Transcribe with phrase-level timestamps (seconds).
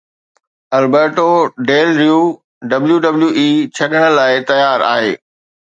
[0.77, 1.27] Alberto
[1.67, 2.19] Del Rio
[2.87, 5.13] WWE ڇڏڻ لاء تيار آهي